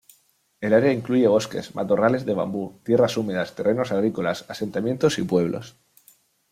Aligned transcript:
El 0.61 0.73
área 0.73 0.91
incluye 0.91 1.27
bosques, 1.27 1.75
matorrales 1.75 2.25
de 2.25 2.33
bambú, 2.33 2.79
tierras 2.83 3.17
húmedas, 3.17 3.53
terrenos 3.53 3.91
agrícolas, 3.91 4.43
asentamientos 4.49 5.19
y 5.19 5.21
pueblos. 5.21 5.77